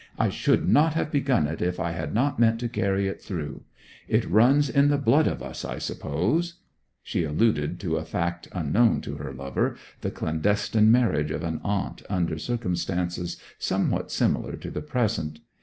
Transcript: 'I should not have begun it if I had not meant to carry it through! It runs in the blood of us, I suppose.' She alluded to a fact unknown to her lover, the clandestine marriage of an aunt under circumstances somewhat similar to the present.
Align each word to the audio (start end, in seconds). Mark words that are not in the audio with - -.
'I 0.17 0.29
should 0.29 0.67
not 0.67 0.95
have 0.95 1.11
begun 1.11 1.45
it 1.45 1.61
if 1.61 1.79
I 1.79 1.91
had 1.91 2.11
not 2.11 2.39
meant 2.39 2.59
to 2.61 2.67
carry 2.67 3.07
it 3.07 3.21
through! 3.21 3.61
It 4.07 4.25
runs 4.27 4.67
in 4.67 4.87
the 4.89 4.97
blood 4.97 5.27
of 5.27 5.43
us, 5.43 5.63
I 5.63 5.77
suppose.' 5.77 6.55
She 7.03 7.23
alluded 7.23 7.79
to 7.81 7.97
a 7.97 8.03
fact 8.03 8.47
unknown 8.51 9.01
to 9.01 9.17
her 9.17 9.31
lover, 9.31 9.75
the 10.01 10.09
clandestine 10.09 10.91
marriage 10.91 11.29
of 11.29 11.43
an 11.43 11.61
aunt 11.63 12.01
under 12.09 12.39
circumstances 12.39 13.37
somewhat 13.59 14.09
similar 14.11 14.53
to 14.55 14.71
the 14.71 14.81
present. 14.81 15.37